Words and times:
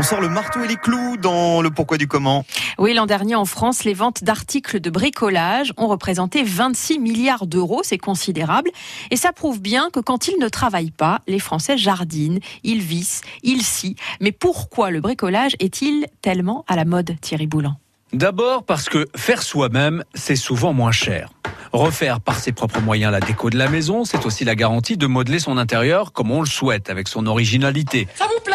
On 0.00 0.02
sort 0.02 0.22
le 0.22 0.30
marteau 0.30 0.64
et 0.64 0.66
les 0.66 0.76
clous 0.76 1.18
dans 1.18 1.60
le 1.60 1.68
pourquoi 1.68 1.98
du 1.98 2.08
comment. 2.08 2.46
Oui, 2.78 2.94
l'an 2.94 3.04
dernier 3.04 3.34
en 3.34 3.44
France, 3.44 3.84
les 3.84 3.92
ventes 3.92 4.24
d'articles 4.24 4.80
de 4.80 4.88
bricolage 4.88 5.74
ont 5.76 5.88
représenté 5.88 6.42
26 6.42 6.98
milliards 6.98 7.46
d'euros, 7.46 7.82
c'est 7.84 7.98
considérable. 7.98 8.70
Et 9.10 9.16
ça 9.16 9.32
prouve 9.32 9.60
bien 9.60 9.90
que 9.92 10.00
quand 10.00 10.26
ils 10.26 10.38
ne 10.40 10.48
travaillent 10.48 10.90
pas, 10.90 11.20
les 11.26 11.38
Français 11.38 11.76
jardinent, 11.76 12.40
ils 12.64 12.80
vissent, 12.80 13.20
ils 13.42 13.60
scient. 13.60 13.96
Mais 14.22 14.32
pourquoi 14.32 14.90
le 14.90 15.02
bricolage 15.02 15.52
est-il 15.60 16.06
tellement 16.22 16.64
à 16.66 16.76
la 16.76 16.86
mode, 16.86 17.16
Thierry 17.20 17.46
Boulan? 17.46 17.76
D'abord 18.14 18.64
parce 18.64 18.88
que 18.88 19.06
faire 19.14 19.42
soi-même, 19.42 20.02
c'est 20.14 20.34
souvent 20.34 20.72
moins 20.72 20.92
cher. 20.92 21.28
Refaire 21.72 22.20
par 22.20 22.38
ses 22.38 22.52
propres 22.52 22.80
moyens 22.80 23.12
la 23.12 23.20
déco 23.20 23.50
de 23.50 23.58
la 23.58 23.68
maison, 23.68 24.06
c'est 24.06 24.24
aussi 24.24 24.46
la 24.46 24.54
garantie 24.54 24.96
de 24.96 25.06
modeler 25.06 25.40
son 25.40 25.58
intérieur 25.58 26.12
comme 26.12 26.30
on 26.30 26.40
le 26.40 26.48
souhaite, 26.48 26.88
avec 26.88 27.06
son 27.06 27.26
originalité. 27.26 28.08
Ça 28.14 28.24
vous 28.24 28.42
plaît? 28.42 28.49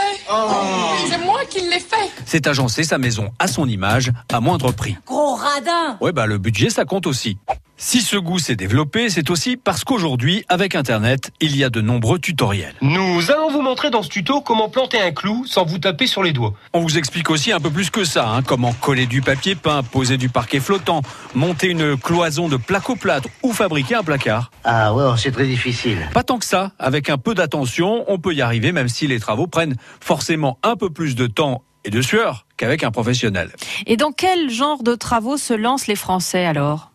C'est 1.08 1.18
moi 1.20 1.42
qui 1.50 1.62
l'ai 1.62 1.80
fait 1.80 2.10
C'est 2.26 2.48
agencer 2.48 2.84
sa 2.84 2.98
maison 2.98 3.32
à 3.40 3.48
son 3.48 3.68
image, 3.68 4.12
à 4.32 4.40
moindre 4.40 4.72
prix. 4.72 4.98
Gros 5.06 5.36
radin 5.36 5.98
Ouais, 6.02 6.12
bah 6.12 6.26
le 6.26 6.38
budget, 6.38 6.70
ça 6.70 6.86
compte 6.86 7.08
aussi. 7.08 7.38
Si 7.78 8.02
ce 8.02 8.16
goût 8.16 8.40
s'est 8.40 8.56
développé, 8.56 9.10
c'est 9.10 9.30
aussi 9.30 9.58
parce 9.58 9.84
qu'aujourd'hui, 9.84 10.46
avec 10.48 10.76
Internet, 10.76 11.32
il 11.42 11.58
y 11.58 11.64
a 11.66 11.70
de 11.70 11.82
nombreux 11.82 12.20
tutoriels. 12.20 12.74
Nous 12.82 13.32
allons 13.32 13.52
vous 13.52 13.62
montrer 13.62 13.90
dans 13.90 14.02
ce 14.02 14.08
tuto 14.08 14.40
comment 14.40 14.70
planter 14.70 14.98
un 14.98 15.12
clou 15.12 15.46
sans 15.46 15.66
vous 15.66 15.78
taper 15.78 16.08
sur 16.08 16.24
les 16.24 16.32
doigts. 16.32 16.54
On 16.72 16.80
vous 16.80 16.98
explique 16.98 17.30
aussi 17.30 17.52
un 17.52 17.60
peu 17.60 17.70
plus 17.70 17.90
que 17.90 18.06
ça, 18.06 18.30
hein, 18.30 18.44
comment 18.44 18.72
coller 18.72 19.08
du 19.08 19.22
papier 19.22 19.56
peint, 19.56 19.84
poser 19.84 20.16
du 20.16 20.30
parquet 20.30 20.62
flottant, 20.62 21.02
monter 21.34 21.68
une 21.68 21.98
cloison 21.98 22.48
de 22.48 22.56
placo-plâtre 22.56 23.28
ou 23.44 23.52
fabriquer 23.52 23.96
un 23.96 24.04
placard. 24.04 24.52
Ah 24.64 24.94
ouais, 24.94 25.04
c'est 25.18 25.32
très 25.32 25.46
difficile. 25.46 25.98
Pas 26.14 26.24
tant 26.24 26.40
que 26.40 26.46
ça, 26.46 26.72
avec 26.80 27.10
un 27.10 27.18
peu 27.18 27.36
d'attention, 27.36 28.06
on 28.08 28.20
peut 28.20 28.34
y 28.34 28.42
arriver 28.42 28.72
même 28.72 28.88
si 28.88 29.06
les 29.06 29.20
travaux 29.20 29.48
prennent 29.48 29.76
forcément 30.00 30.60
un 30.64 30.78
peu 30.78 30.90
plus 30.90 31.16
de 31.16 31.28
temps 31.28 31.62
et 31.84 31.90
de 31.90 32.02
sueur 32.02 32.48
qu'avec 32.56 32.86
un 32.86 32.92
professionnel. 32.92 33.52
Et 33.86 33.98
dans 33.98 34.14
quel 34.14 34.50
genre 34.50 34.82
de 34.82 34.96
travaux 34.96 35.36
se 35.36 35.54
lancent 35.54 35.88
les 35.88 35.98
Français 35.98 36.46
alors? 36.46 36.95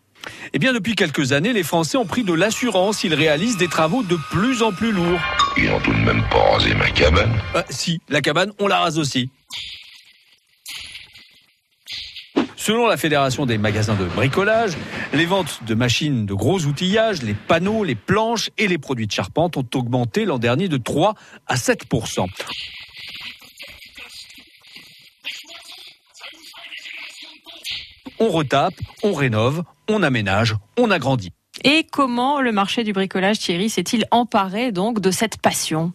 Eh 0.53 0.59
bien, 0.59 0.73
depuis 0.73 0.95
quelques 0.95 1.33
années, 1.33 1.53
les 1.53 1.63
Français 1.63 1.97
ont 1.97 2.07
pris 2.07 2.25
de 2.25 2.33
l'assurance. 2.33 3.05
Ils 3.05 3.15
réalisent 3.15 3.57
des 3.57 3.69
travaux 3.69 4.03
de 4.03 4.17
plus 4.31 4.63
en 4.63 4.73
plus 4.73 4.93
lourds. 4.93 5.21
Ils 5.57 5.71
ont 5.71 5.81
tout 5.81 5.93
de 5.93 5.99
même 5.99 6.23
pas 6.31 6.53
rasé 6.53 6.75
ma 6.75 6.91
cabane. 6.91 7.33
Bah, 7.55 7.65
si, 7.71 8.01
la 8.09 8.21
cabane, 8.21 8.53
on 8.59 8.67
la 8.67 8.81
rase 8.81 8.99
aussi. 8.99 9.31
Selon 12.57 12.87
la 12.87 12.97
Fédération 12.97 13.47
des 13.47 13.59
magasins 13.59 13.95
de 13.95 14.05
bricolage, 14.05 14.77
les 15.15 15.25
ventes 15.25 15.61
de 15.67 15.75
machines 15.75 16.27
de 16.27 16.35
gros 16.35 16.61
outillage, 16.61 17.23
les 17.23 17.35
panneaux, 17.35 17.85
les 17.85 17.95
planches 17.95 18.51
et 18.59 18.69
les 18.69 18.77
produits 18.77 19.07
de 19.07 19.13
charpente 19.13 19.57
ont 19.57 19.67
augmenté 19.75 20.25
l'an 20.27 20.39
dernier 20.39 20.69
de 20.69 20.77
3 20.77 21.15
à 21.47 21.57
7 21.57 21.87
On 28.19 28.29
retape, 28.29 28.75
on 29.03 29.13
rénove, 29.13 29.63
on 29.89 30.03
aménage, 30.03 30.57
on 30.77 30.91
agrandit. 30.91 31.33
Et 31.65 31.87
comment 31.91 32.41
le 32.41 32.53
marché 32.53 32.85
du 32.85 32.93
bricolage, 32.93 33.39
Thierry, 33.39 33.71
s'est-il 33.71 34.05
emparé 34.11 34.73
donc 34.73 35.01
de 35.01 35.11
cette 35.11 35.39
passion? 35.39 35.93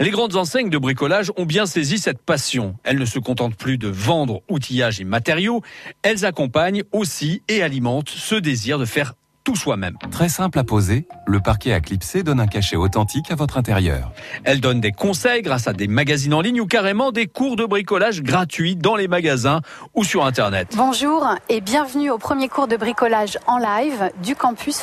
Les 0.00 0.10
grandes 0.10 0.36
enseignes 0.36 0.70
de 0.70 0.78
bricolage 0.78 1.30
ont 1.36 1.44
bien 1.44 1.66
saisi 1.66 1.98
cette 1.98 2.22
passion. 2.22 2.76
Elles 2.84 2.98
ne 2.98 3.04
se 3.04 3.18
contentent 3.18 3.56
plus 3.56 3.76
de 3.76 3.88
vendre 3.88 4.42
outillage 4.48 5.00
et 5.00 5.04
matériaux, 5.04 5.62
elles 6.02 6.24
accompagnent 6.24 6.84
aussi 6.92 7.42
et 7.48 7.62
alimentent 7.62 8.08
ce 8.08 8.34
désir 8.34 8.78
de 8.78 8.84
faire 8.84 9.14
tout 9.44 9.56
soi-même. 9.56 9.96
Très 10.10 10.28
simple 10.28 10.58
à 10.58 10.64
poser, 10.64 11.06
le 11.26 11.40
parquet 11.40 11.72
à 11.72 11.80
clipser 11.80 12.22
donne 12.22 12.40
un 12.40 12.46
cachet 12.46 12.76
authentique 12.76 13.30
à 13.30 13.34
votre 13.34 13.56
intérieur. 13.56 14.12
Elles 14.44 14.60
donnent 14.60 14.80
des 14.80 14.92
conseils 14.92 15.42
grâce 15.42 15.66
à 15.66 15.72
des 15.72 15.88
magazines 15.88 16.34
en 16.34 16.40
ligne 16.40 16.60
ou 16.60 16.66
carrément 16.66 17.12
des 17.12 17.26
cours 17.26 17.56
de 17.56 17.64
bricolage 17.64 18.22
gratuits 18.22 18.76
dans 18.76 18.96
les 18.96 19.08
magasins 19.08 19.60
ou 19.94 20.04
sur 20.04 20.24
Internet. 20.24 20.74
Bonjour 20.76 21.26
et 21.48 21.60
bienvenue 21.60 22.10
au 22.10 22.18
premier 22.18 22.48
cours 22.48 22.68
de 22.68 22.76
bricolage 22.76 23.38
en 23.46 23.58
live 23.58 24.10
du 24.22 24.34
campus. 24.34 24.82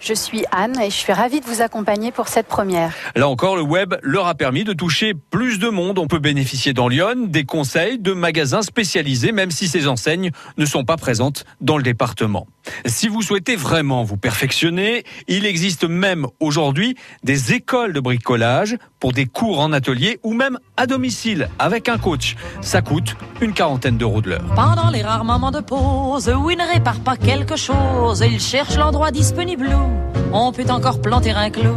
Je 0.00 0.14
suis 0.14 0.44
Anne 0.50 0.80
et 0.80 0.88
je 0.88 0.96
suis 0.96 1.12
ravie 1.12 1.40
de 1.40 1.44
vous 1.44 1.60
accompagner 1.60 2.10
pour 2.10 2.28
cette 2.28 2.46
première. 2.46 2.94
Là 3.14 3.28
encore, 3.28 3.54
le 3.56 3.62
web 3.62 3.94
leur 4.02 4.26
a 4.28 4.34
permis 4.34 4.64
de 4.64 4.72
toucher 4.72 5.12
plus 5.30 5.58
de 5.58 5.68
monde. 5.68 5.98
On 5.98 6.06
peut 6.06 6.18
bénéficier 6.18 6.72
dans 6.72 6.88
Lyon 6.88 7.26
des 7.28 7.44
conseils 7.44 7.98
de 7.98 8.14
magasins 8.14 8.62
spécialisés, 8.62 9.30
même 9.30 9.50
si 9.50 9.68
ces 9.68 9.86
enseignes 9.86 10.30
ne 10.56 10.64
sont 10.64 10.84
pas 10.84 10.96
présentes 10.96 11.44
dans 11.60 11.76
le 11.76 11.82
département. 11.82 12.46
Si 12.86 13.08
vous 13.08 13.20
souhaitez 13.20 13.56
vraiment 13.56 14.02
vous 14.02 14.16
perfectionner, 14.16 15.04
il 15.28 15.44
existe 15.44 15.84
même 15.84 16.26
aujourd'hui 16.40 16.96
des 17.22 17.52
écoles 17.52 17.92
de 17.92 18.00
bricolage 18.00 18.76
pour 19.00 19.12
des 19.12 19.26
cours 19.26 19.60
en 19.60 19.72
atelier 19.72 20.18
ou 20.22 20.32
même 20.32 20.58
à 20.76 20.86
domicile 20.86 21.50
avec 21.58 21.90
un 21.90 21.98
coach. 21.98 22.36
Ça 22.62 22.80
coûte 22.80 23.16
une 23.42 23.52
quarantaine 23.52 23.98
d'euros 23.98 24.22
de 24.22 24.30
l'heure. 24.30 24.54
Pendant 24.56 24.88
les 24.90 25.02
rares 25.02 25.24
moments 25.24 25.50
de 25.50 25.60
pause 25.60 26.28
où 26.28 26.50
il 26.50 26.56
ne 26.56 26.72
répare 26.72 27.00
pas 27.00 27.16
quelque 27.16 27.56
chose, 27.56 28.24
il 28.26 28.40
cherche 28.40 28.76
l'endroit 28.76 29.10
disponible 29.10 29.68
où 29.68 29.89
on 30.32 30.52
peut 30.52 30.64
encore 30.70 31.00
planter 31.00 31.30
un 31.32 31.50
clou. 31.50 31.76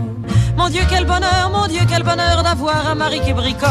Mon 0.55 0.69
Dieu, 0.69 0.81
quel 0.87 1.05
bonheur, 1.05 1.49
mon 1.51 1.65
Dieu, 1.67 1.81
quel 1.89 2.03
bonheur 2.03 2.43
d'avoir 2.43 2.87
un 2.87 2.93
mari 2.93 3.19
qui 3.21 3.33
bricole. 3.33 3.69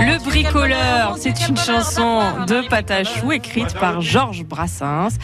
Le 0.00 0.18
bricoleur, 0.24 1.16
c'est 1.18 1.46
une 1.48 1.56
chanson 1.56 2.22
de 2.46 2.66
Patachou 2.66 3.30
écrite 3.32 3.74
par 3.74 4.00
Georges 4.00 4.42
Brassens. 4.44 5.18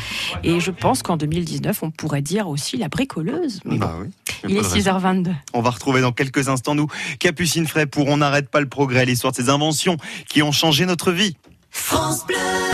Et 0.45 0.61
je 0.61 0.71
pense 0.71 1.03
qu'en 1.03 1.17
2019, 1.17 1.83
on 1.83 1.91
pourrait 1.91 2.21
dire 2.21 2.49
aussi 2.49 2.77
la 2.77 2.89
bricoleuse. 2.89 3.61
Mais 3.65 3.79
Bah 3.79 3.95
bon, 3.97 4.05
oui. 4.05 4.11
il 4.51 4.57
est 4.59 4.61
6h22. 4.77 5.33
On 5.55 5.63
va 5.63 5.71
retrouver 5.71 6.03
dans 6.03 6.13
quelques 6.13 6.51
instants, 6.51 6.75
nous, 6.75 6.89
Capucine 7.19 7.67
Fray 7.67 7.87
pour 7.87 8.09
On 8.09 8.19
n'arrête 8.19 8.51
pas 8.51 8.61
le 8.61 8.69
progrès, 8.69 9.07
l'histoire 9.07 9.33
de 9.33 9.37
ces 9.39 9.49
inventions 9.49 9.97
qui 10.29 10.43
ont 10.43 10.53
changé 10.53 10.85
notre 10.85 11.13
vie. 11.13 11.35
France 11.71 12.27
Bleu. 12.27 12.37